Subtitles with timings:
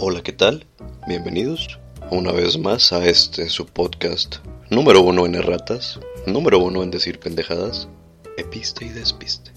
[0.00, 0.64] Hola, ¿qué tal?
[1.08, 1.80] Bienvenidos
[2.12, 4.36] una vez más a este su podcast
[4.70, 7.88] número uno en erratas, número uno en decir pendejadas,
[8.36, 9.50] episte y despiste.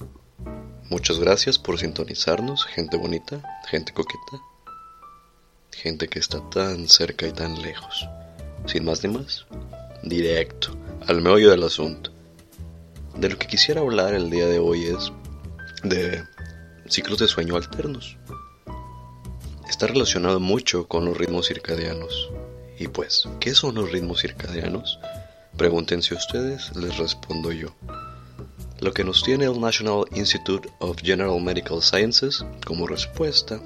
[0.89, 4.41] Muchas gracias por sintonizarnos, gente bonita, gente coqueta,
[5.71, 8.09] gente que está tan cerca y tan lejos.
[8.65, 9.45] Sin más ni más,
[10.01, 12.09] directo, al meollo del asunto.
[13.15, 15.11] De lo que quisiera hablar el día de hoy es
[15.83, 16.23] de
[16.87, 18.17] ciclos de sueño alternos.
[19.81, 22.29] Está relacionado mucho con los ritmos circadianos.
[22.77, 24.99] Y pues, ¿qué son los ritmos circadianos?
[25.57, 27.69] Pregúntense ustedes, les respondo yo.
[28.79, 33.59] Lo que nos tiene el National Institute of General Medical Sciences como respuesta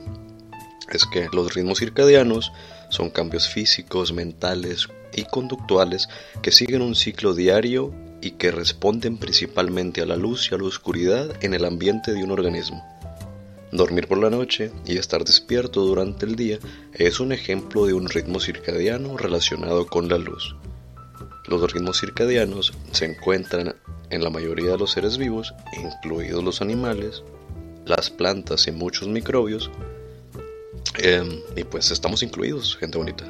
[0.90, 2.54] es que los ritmos circadianos
[2.88, 6.08] son cambios físicos, mentales y conductuales
[6.42, 10.64] que siguen un ciclo diario y que responden principalmente a la luz y a la
[10.64, 12.95] oscuridad en el ambiente de un organismo.
[13.72, 16.60] Dormir por la noche y estar despierto durante el día
[16.94, 20.56] es un ejemplo de un ritmo circadiano relacionado con la luz.
[21.48, 23.76] Los ritmos circadianos se encuentran
[24.10, 27.24] en la mayoría de los seres vivos, incluidos los animales,
[27.86, 29.70] las plantas y muchos microbios.
[30.98, 33.26] Em, y pues estamos incluidos, gente bonita.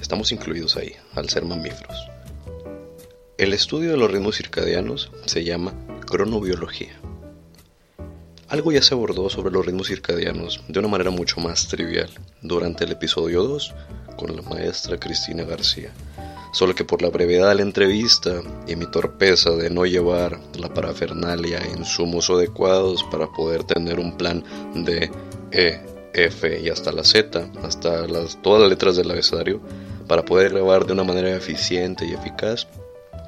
[0.00, 1.96] Estamos incluidos ahí, al ser mamíferos.
[3.36, 5.74] El estudio de los ritmos circadianos se llama
[6.06, 6.98] cronobiología.
[8.48, 12.08] Algo ya se abordó sobre los ritmos circadianos de una manera mucho más trivial
[12.42, 13.74] durante el episodio 2
[14.16, 15.92] con la maestra Cristina García
[16.52, 20.72] solo que por la brevedad de la entrevista y mi torpeza de no llevar la
[20.72, 24.42] parafernalia en insumos adecuados para poder tener un plan
[24.74, 25.10] de
[25.52, 25.80] E,
[26.14, 28.06] F y hasta la Z, hasta
[28.42, 29.60] todas las letras del abecedario,
[30.06, 32.66] para poder grabar de una manera eficiente y eficaz,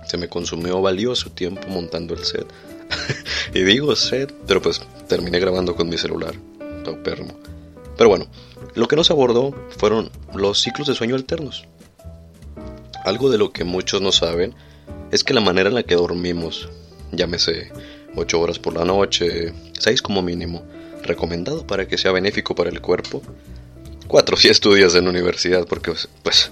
[0.07, 2.47] se me consumió valioso tiempo montando el set.
[3.55, 6.35] y digo set, pero pues terminé grabando con mi celular,
[7.03, 7.39] permo.
[7.97, 8.27] Pero bueno,
[8.75, 11.65] lo que no se abordó fueron los ciclos de sueño alternos.
[13.05, 14.55] Algo de lo que muchos no saben
[15.11, 16.69] es que la manera en la que dormimos,
[17.13, 17.73] llámese
[18.17, 20.63] 8 horas por la noche, 6 como mínimo,
[21.03, 23.23] recomendado para que sea benéfico para el cuerpo,
[24.07, 26.51] 4 si estudias en universidad, porque pues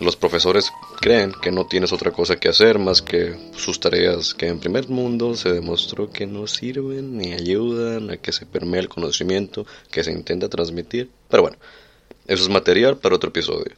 [0.00, 4.48] los profesores creen que no tienes otra cosa que hacer más que sus tareas que
[4.48, 8.88] en primer mundo se demostró que no sirven ni ayudan a que se permee el
[8.88, 11.10] conocimiento que se intenta transmitir.
[11.28, 11.58] Pero bueno,
[12.26, 13.74] eso es material para otro episodio.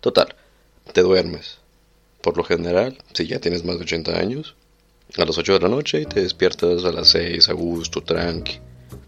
[0.00, 0.34] Total,
[0.92, 1.58] te duermes.
[2.20, 4.56] Por lo general, si ya tienes más de 80 años,
[5.16, 8.58] a las 8 de la noche y te despiertas a las 6 a gusto, tranqui.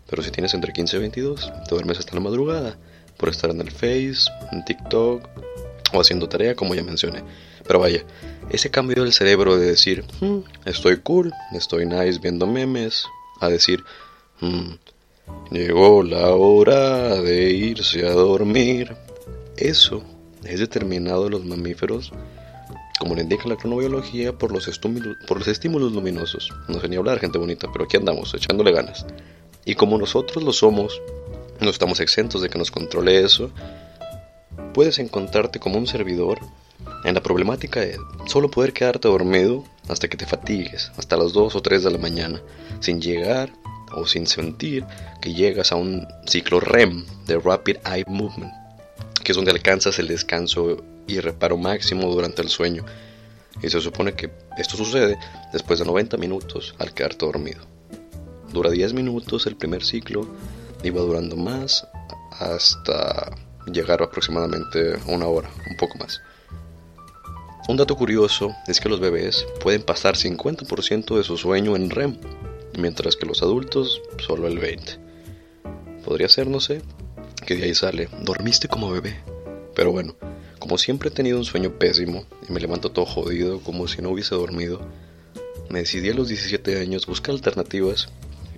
[0.09, 2.77] Pero si tienes entre 15 y 22, te duermes hasta la madrugada
[3.17, 5.29] por estar en el Face, en TikTok
[5.93, 7.23] o haciendo tarea como ya mencioné.
[7.67, 8.05] Pero vaya,
[8.51, 13.07] ese cambio del cerebro de decir, hmm, estoy cool, estoy nice viendo memes,
[13.41, 13.85] a decir,
[14.41, 14.73] hmm,
[15.51, 18.95] llegó la hora de irse a dormir.
[19.57, 20.03] Eso
[20.45, 22.13] es determinado en los mamíferos,
[22.99, 24.69] como le indica la cronobiología, por los,
[25.27, 26.53] por los estímulos luminosos.
[26.69, 29.07] No sé ni hablar, gente bonita, pero aquí andamos, echándole ganas.
[29.65, 31.01] Y como nosotros lo somos,
[31.61, 33.51] no estamos exentos de que nos controle eso,
[34.73, 36.41] puedes encontrarte como un servidor
[37.05, 41.57] en la problemática de solo poder quedarte dormido hasta que te fatigues, hasta las 2
[41.57, 42.41] o 3 de la mañana,
[42.81, 43.53] sin llegar
[43.95, 44.85] o sin sentir
[45.21, 48.53] que llegas a un ciclo REM de Rapid Eye Movement,
[49.23, 52.85] que es donde alcanzas el descanso y reparo máximo durante el sueño.
[53.63, 55.19] Y se supone que esto sucede
[55.53, 57.61] después de 90 minutos al quedarte dormido.
[58.53, 60.27] Dura 10 minutos el primer ciclo
[60.83, 61.87] y va durando más
[62.39, 63.31] hasta
[63.67, 66.21] llegar aproximadamente una hora, un poco más.
[67.69, 72.17] Un dato curioso es que los bebés pueden pasar 50% de su sueño en REM,
[72.77, 74.99] mientras que los adultos solo el 20%.
[76.05, 76.83] Podría ser, no sé,
[77.47, 79.17] que de ahí sale, dormiste como bebé.
[79.75, 80.17] Pero bueno,
[80.59, 84.11] como siempre he tenido un sueño pésimo y me levanto todo jodido como si no
[84.11, 84.81] hubiese dormido,
[85.69, 88.09] me decidí a los 17 años buscar alternativas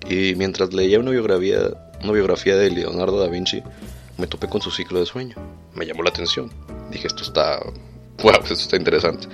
[0.09, 1.59] y mientras leía una biografía,
[2.03, 3.63] una biografía de Leonardo da Vinci,
[4.17, 5.35] me topé con su ciclo de sueño.
[5.73, 6.51] Me llamó la atención.
[6.91, 7.59] Dije, esto está...
[8.23, 9.27] Wow, esto está interesante.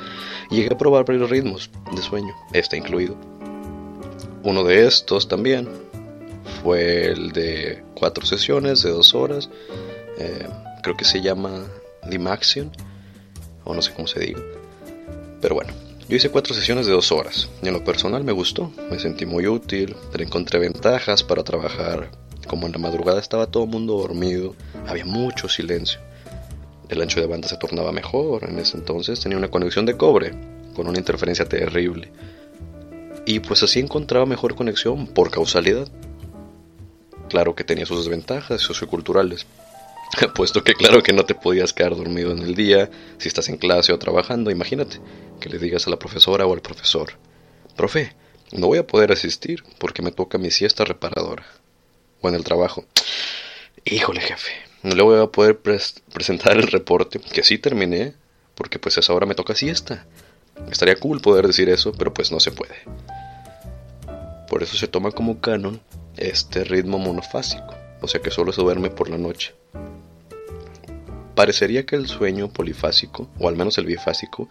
[0.50, 3.16] Llegué a probar varios ritmos de sueño, este incluido.
[4.44, 5.70] Uno de estos también
[6.64, 9.50] fue el de cuatro sesiones de dos horas.
[10.18, 10.48] Eh,
[10.82, 11.64] creo que se llama
[12.10, 12.72] Limaxion,
[13.64, 14.42] o no sé cómo se diga.
[15.42, 15.74] Pero bueno,
[16.10, 19.26] yo hice cuatro sesiones de dos horas y en lo personal me gustó, me sentí
[19.26, 22.12] muy útil, le encontré ventajas para trabajar.
[22.48, 24.56] Como en la madrugada estaba todo el mundo dormido,
[24.88, 26.00] había mucho silencio.
[26.90, 30.32] El ancho de banda se tornaba mejor, en ese entonces tenía una conexión de cobre,
[30.76, 32.12] con una interferencia terrible.
[33.26, 35.88] Y pues así encontraba mejor conexión por causalidad.
[37.30, 39.46] Claro que tenía sus desventajas socioculturales,
[40.36, 43.58] puesto que claro que no te podías quedar dormido en el día si estás en
[43.58, 45.00] clase o trabajando, imagínate
[45.40, 47.14] que le digas a la profesora o al profesor,
[47.76, 48.14] profe,
[48.52, 51.46] no voy a poder asistir porque me toca mi siesta reparadora.
[52.22, 52.86] O en el trabajo,
[53.84, 54.52] híjole jefe,
[54.84, 58.14] no le voy a poder presentar el reporte que sí terminé
[58.56, 60.06] porque pues esa hora me toca siesta.
[60.70, 62.76] Estaría cool poder decir eso, pero pues no se puede.
[64.48, 65.82] Por eso se toma como canon
[66.18, 69.56] este ritmo monofásico, o sea que solo se duerme por la noche.
[71.36, 74.50] Parecería que el sueño polifásico, o al menos el bifásico,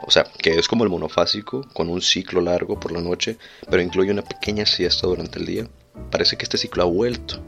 [0.00, 3.82] o sea, que es como el monofásico, con un ciclo largo por la noche, pero
[3.82, 5.68] incluye una pequeña siesta durante el día.
[6.10, 7.40] Parece que este ciclo ha vuelto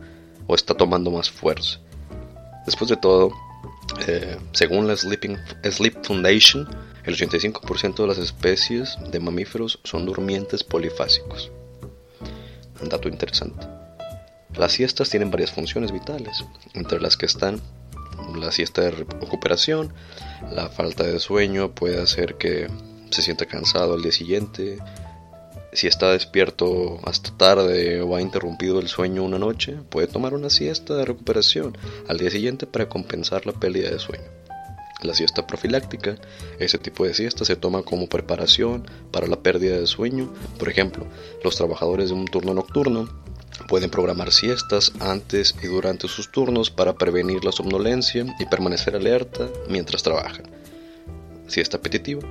[0.46, 1.80] o está tomando más fuerza.
[2.66, 3.32] Después de todo,
[4.06, 6.68] eh, según la Sleep Foundation,
[7.04, 11.50] el 85% de las especies de mamíferos son durmientes polifásicos.
[12.80, 13.66] Un dato interesante.
[14.56, 16.44] Las siestas tienen varias funciones vitales,
[16.74, 17.60] entre las que están
[18.36, 19.92] la siesta de recuperación,
[20.50, 22.68] la falta de sueño puede hacer que
[23.10, 24.78] se sienta cansado al día siguiente.
[25.72, 30.50] Si está despierto hasta tarde o ha interrumpido el sueño una noche, puede tomar una
[30.50, 31.76] siesta de recuperación
[32.08, 34.24] al día siguiente para compensar la pérdida de sueño.
[35.02, 36.16] La siesta profiláctica,
[36.58, 40.32] ese tipo de siesta se toma como preparación para la pérdida de sueño.
[40.58, 41.06] Por ejemplo,
[41.42, 43.08] los trabajadores de un turno nocturno
[43.68, 49.48] Pueden programar siestas antes y durante sus turnos para prevenir la somnolencia y permanecer alerta
[49.68, 50.44] mientras trabajan.
[51.46, 52.22] Siesta apetitiva.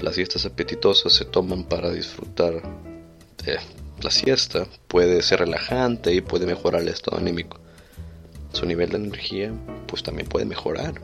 [0.00, 2.62] Las siestas apetitosas se toman para disfrutar
[3.44, 3.58] de
[4.02, 4.66] la siesta.
[4.88, 7.58] Puede ser relajante y puede mejorar el estado anímico.
[8.52, 9.52] Su nivel de energía
[9.86, 11.00] pues también puede mejorar.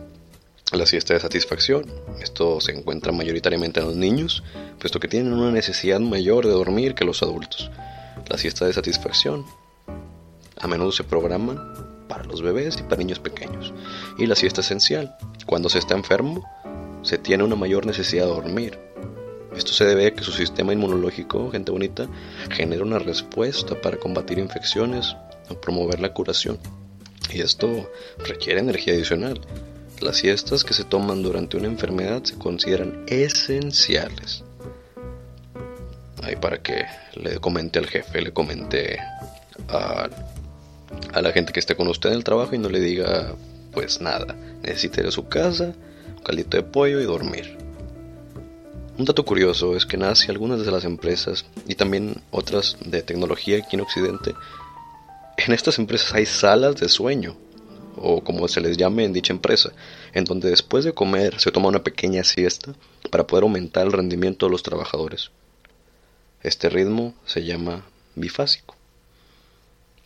[0.72, 1.84] La siesta de satisfacción.
[2.22, 4.44] Esto se encuentra mayoritariamente en los niños,
[4.78, 7.70] puesto que tienen una necesidad mayor de dormir que los adultos.
[8.30, 9.44] La siesta de satisfacción
[10.60, 11.58] a menudo se programan
[12.08, 13.74] para los bebés y para niños pequeños.
[14.18, 15.16] Y la siesta esencial.
[15.46, 16.48] Cuando se está enfermo,
[17.02, 18.78] se tiene una mayor necesidad de dormir.
[19.56, 22.06] Esto se debe a que su sistema inmunológico, gente bonita,
[22.50, 25.16] genera una respuesta para combatir infecciones
[25.48, 26.56] o promover la curación.
[27.32, 27.90] Y esto
[28.24, 29.40] requiere energía adicional.
[30.00, 34.44] Las siestas que se toman durante una enfermedad se consideran esenciales
[36.22, 36.84] ahí para que
[37.14, 38.98] le comente al jefe, le comente
[39.68, 40.08] a,
[41.20, 43.34] la gente que esté con usted en el trabajo y no le diga
[43.72, 45.72] pues nada, necesita ir a su casa,
[46.16, 47.56] un caldito de pollo y dormir.
[48.98, 53.58] Un dato curioso es que nace algunas de las empresas y también otras de tecnología
[53.58, 54.34] aquí en Occidente,
[55.46, 57.36] en estas empresas hay salas de sueño,
[57.96, 59.72] o como se les llame en dicha empresa,
[60.12, 62.74] en donde después de comer se toma una pequeña siesta
[63.10, 65.30] para poder aumentar el rendimiento de los trabajadores.
[66.42, 67.84] Este ritmo se llama
[68.14, 68.74] bifásico.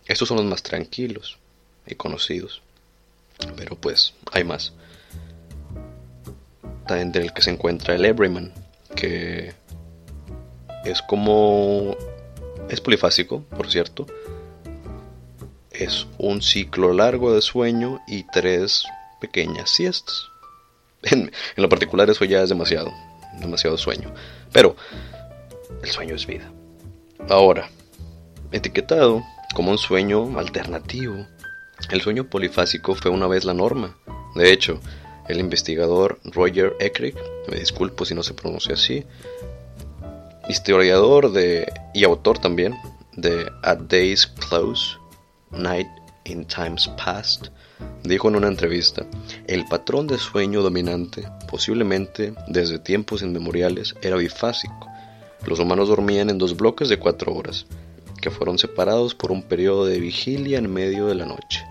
[0.06, 1.38] Estos son los más tranquilos
[1.86, 2.62] y conocidos.
[3.56, 4.72] Pero pues hay más.
[6.86, 8.52] También del que se encuentra el Everyman,
[8.94, 9.54] que
[10.84, 11.96] es como...
[12.68, 14.06] es polifásico, por cierto.
[15.70, 18.84] Es un ciclo largo de sueño y tres
[19.20, 20.26] pequeñas siestas.
[21.06, 22.90] En, en lo particular eso ya es demasiado,
[23.38, 24.14] demasiado sueño.
[24.54, 24.74] Pero
[25.82, 26.50] el sueño es vida.
[27.28, 27.68] Ahora,
[28.52, 29.22] etiquetado
[29.54, 31.26] como un sueño alternativo,
[31.90, 33.96] el sueño polifásico fue una vez la norma.
[34.34, 34.80] De hecho,
[35.28, 37.16] el investigador Roger Eckrick,
[37.48, 39.04] me disculpo si no se pronuncia así,
[40.48, 42.74] historiador de, y autor también
[43.16, 44.96] de At Day's Close,
[45.50, 45.88] Night
[46.24, 47.48] in Times Past,
[48.02, 49.06] dijo en una entrevista,
[49.46, 54.88] el patrón de sueño dominante, posiblemente desde tiempos inmemoriales, era bifásico,
[55.46, 57.66] los humanos dormían en dos bloques de cuatro horas,
[58.20, 61.64] que fueron separados por un periodo de vigilia en medio de la noche.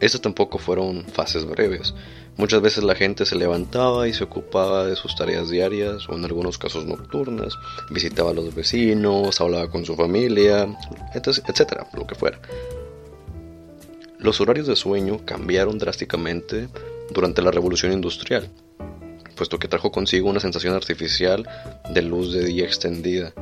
[0.00, 1.94] Estas tampoco fueron fases breves.
[2.36, 6.24] Muchas veces la gente se levantaba y se ocupaba de sus tareas diarias o en
[6.24, 7.54] algunos casos nocturnas,
[7.90, 10.68] visitaba a los vecinos, hablaba con su familia,
[11.14, 12.38] etcétera, lo que fuera.
[14.18, 16.68] Los horarios de sueño cambiaron drásticamente
[17.10, 18.50] durante la revolución industrial
[19.36, 21.48] puesto que trajo consigo una sensación artificial
[21.90, 23.32] de luz de día extendida.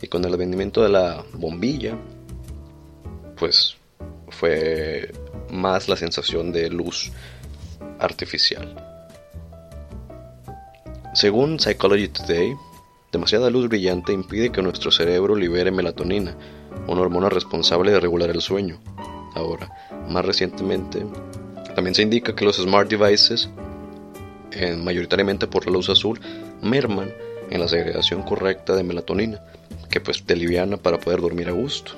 [0.00, 1.98] Y con el advenimiento de la bombilla,
[3.36, 3.76] pues
[4.28, 5.12] fue
[5.50, 7.12] más la sensación de luz
[7.98, 8.74] artificial.
[11.14, 12.54] Según Psychology Today,
[13.12, 16.36] demasiada luz brillante impide que nuestro cerebro libere melatonina,
[16.88, 18.80] una hormona responsable de regular el sueño.
[19.34, 19.70] Ahora,
[20.08, 21.04] más recientemente,
[21.74, 23.48] también se indica que los smart devices,
[24.76, 26.20] mayoritariamente por la luz azul,
[26.62, 27.12] merman
[27.50, 29.42] en la segregación correcta de melatonina,
[29.90, 31.92] que pues te liviana para poder dormir a gusto.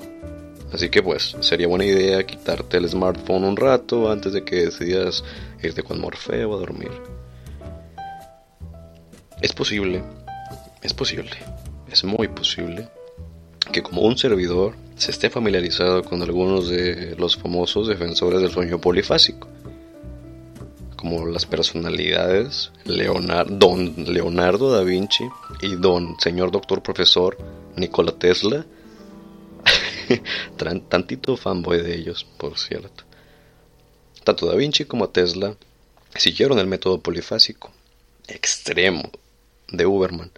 [0.73, 5.23] Así que pues sería buena idea quitarte el smartphone un rato antes de que decidas
[5.63, 6.91] irte con Morfeo a dormir.
[9.41, 10.03] Es posible,
[10.81, 11.31] es posible,
[11.91, 12.89] es muy posible
[13.71, 18.79] que como un servidor se esté familiarizado con algunos de los famosos defensores del sueño
[18.79, 19.47] polifásico,
[21.05, 25.23] como las personalidades Don Leonardo da Vinci
[25.61, 27.37] y Don Señor Doctor Profesor
[27.75, 28.65] Nikola Tesla,
[30.89, 33.03] tantito fanboy de ellos, por cierto.
[34.23, 35.55] Tanto Da Vinci como Tesla
[36.15, 37.71] siguieron el método polifásico
[38.27, 39.11] extremo
[39.67, 40.31] de Uberman,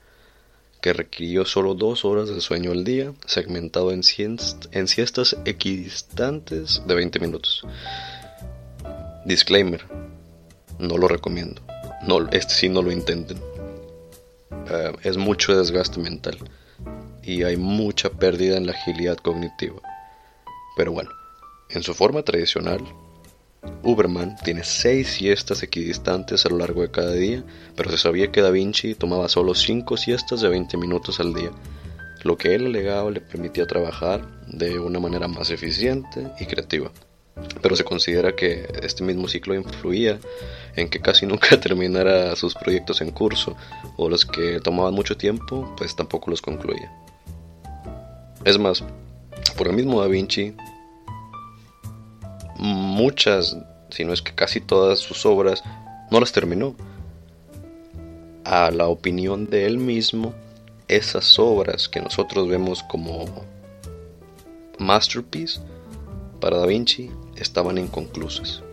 [0.82, 6.94] que requirió solo dos horas de sueño al día, segmentado en, en siestas equidistantes de
[6.94, 7.66] 20 minutos.
[9.24, 9.86] Disclaimer,
[10.80, 11.62] no lo recomiendo.
[12.08, 13.38] No, este sí no lo intenten.
[14.70, 16.38] Eh, es mucho desgaste mental
[17.24, 19.82] y hay mucha pérdida en la agilidad cognitiva.
[20.76, 21.10] Pero bueno,
[21.70, 22.82] en su forma tradicional,
[23.84, 27.44] Uberman tiene seis siestas equidistantes a lo largo de cada día,
[27.76, 31.52] pero se sabía que Da Vinci tomaba solo cinco siestas de 20 minutos al día,
[32.24, 36.92] lo que él alegaba le permitía trabajar de una manera más eficiente y creativa.
[37.62, 40.20] Pero se considera que este mismo ciclo influía
[40.76, 43.56] en que casi nunca terminara sus proyectos en curso,
[43.98, 46.92] o los que tomaban mucho tiempo, pues tampoco los concluía.
[48.46, 48.84] Es más,
[49.58, 50.54] por el mismo Da Vinci,
[52.58, 53.58] muchas,
[53.90, 55.64] si no es que casi todas sus obras,
[56.12, 56.76] no las terminó.
[58.44, 60.34] A la opinión de él mismo,
[60.88, 63.26] esas obras que nosotros vemos como
[64.80, 65.60] masterpiece,
[66.40, 68.64] para Da Vinci estaban inconclusas.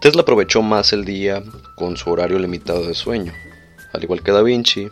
[0.00, 1.42] Tesla aprovechó más el día
[1.76, 3.32] con su horario limitado de sueño.
[3.92, 4.88] Al igual que Da Vinci,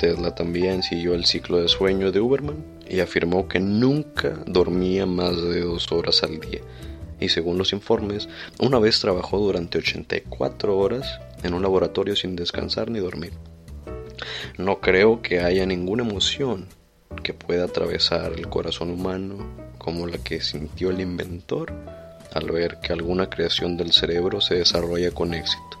[0.00, 5.36] Tesla también siguió el ciclo de sueño de Uberman y afirmó que nunca dormía más
[5.36, 6.60] de dos horas al día
[7.20, 8.28] y según los informes,
[8.58, 13.32] una vez trabajó durante 84 horas en un laboratorio sin descansar ni dormir.
[14.58, 16.66] No creo que haya ninguna emoción
[17.22, 19.38] que pueda atravesar el corazón humano
[19.86, 21.72] como la que sintió el inventor
[22.34, 25.80] al ver que alguna creación del cerebro se desarrolla con éxito.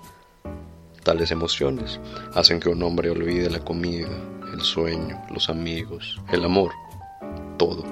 [1.02, 1.98] Tales emociones
[2.32, 4.08] hacen que un hombre olvide la comida,
[4.54, 6.70] el sueño, los amigos, el amor,
[7.58, 7.84] todo,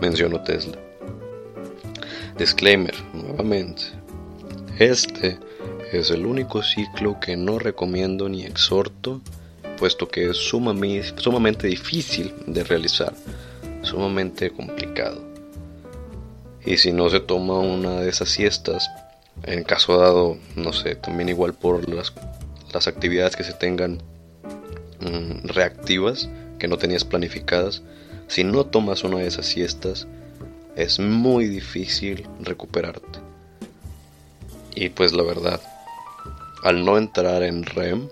[0.00, 0.76] mencionó Tesla.
[2.36, 3.84] Disclaimer, nuevamente.
[4.80, 5.38] Este
[5.92, 9.20] es el único ciclo que no recomiendo ni exhorto,
[9.78, 13.14] puesto que es sumamente difícil de realizar,
[13.82, 15.33] sumamente complicado.
[16.64, 18.90] Y si no se toma una de esas siestas,
[19.42, 22.12] en caso dado, no sé, también igual por las,
[22.72, 24.02] las actividades que se tengan
[25.00, 26.28] mm, reactivas,
[26.58, 27.82] que no tenías planificadas,
[28.28, 30.06] si no tomas una de esas siestas,
[30.76, 33.18] es muy difícil recuperarte.
[34.74, 35.60] Y pues la verdad,
[36.62, 38.08] al no entrar en REM,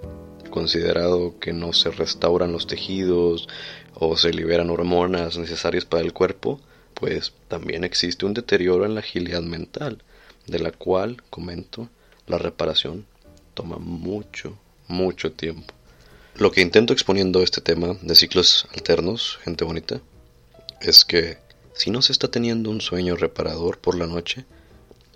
[0.51, 3.49] considerado que no se restauran los tejidos
[3.95, 6.61] o se liberan hormonas necesarias para el cuerpo,
[7.03, 10.05] pues también existe un deterioro en la agilidad mental,
[10.47, 11.89] de la cual, comento,
[12.29, 13.07] la reparación
[13.55, 14.57] toma mucho,
[14.87, 15.75] mucho tiempo.
[16.37, 20.01] Lo que intento exponiendo este tema de ciclos alternos, gente bonita,
[20.81, 21.39] es que
[21.75, 24.45] si no se está teniendo un sueño reparador por la noche,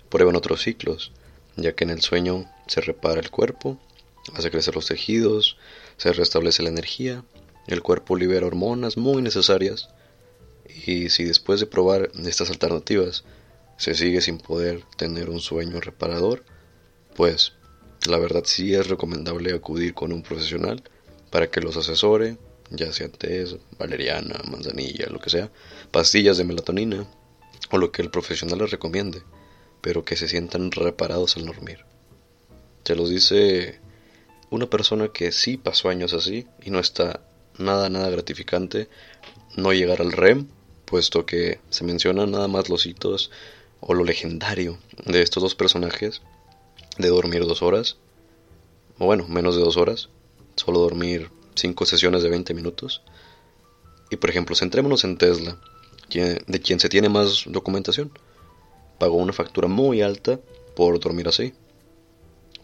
[0.09, 1.13] prueben otros ciclos,
[1.55, 3.79] ya que en el sueño se repara el cuerpo,
[4.33, 5.55] hace crecer los tejidos,
[5.95, 7.23] se restablece la energía,
[7.65, 9.87] el cuerpo libera hormonas muy necesarias,
[10.85, 13.23] y si después de probar estas alternativas
[13.77, 16.43] se sigue sin poder tener un sueño reparador,
[17.15, 17.53] pues
[18.07, 20.83] la verdad sí es recomendable acudir con un profesional
[21.29, 22.37] para que los asesore
[22.69, 23.45] ya sea té,
[23.77, 25.49] valeriana, manzanilla, lo que sea,
[25.91, 27.07] pastillas de melatonina
[27.71, 29.23] o lo que el profesional les recomiende,
[29.81, 31.85] pero que se sientan reparados al dormir.
[32.83, 33.79] Se los dice
[34.49, 37.21] una persona que sí pasó años así y no está
[37.57, 38.89] nada, nada gratificante
[39.55, 40.47] no llegar al REM,
[40.87, 43.29] puesto que se mencionan nada más los hitos
[43.81, 46.21] o lo legendario de estos dos personajes
[46.97, 47.97] de dormir dos horas,
[48.97, 50.09] o bueno, menos de dos horas,
[50.55, 53.03] solo dormir cinco sesiones de 20 minutos.
[54.09, 55.59] Y por ejemplo, centrémonos en Tesla,
[56.09, 58.11] de quien se tiene más documentación.
[58.97, 60.39] pagó una factura muy alta
[60.75, 61.53] por dormir así,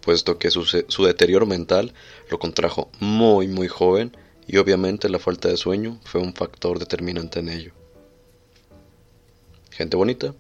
[0.02, 1.94] puesto que su, su deterioro mental
[2.32, 4.16] lo contrajo muy muy joven
[4.48, 7.83] y obviamente la falta de sueño fue un factor determinante en ello.
[9.76, 10.36] Gente bonita,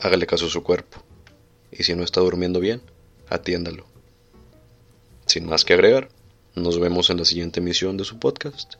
[0.00, 1.00] hágale caso a su cuerpo,
[1.70, 2.82] y si no está durmiendo bien,
[3.28, 3.86] atiéndalo.
[5.26, 6.08] Sin más que agregar,
[6.56, 8.74] nos vemos en la siguiente emisión de su podcast,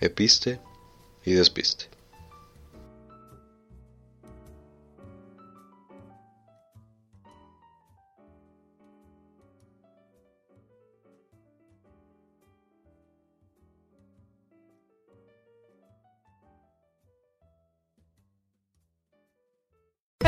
[0.00, 0.58] Episte
[1.26, 1.91] y Despiste.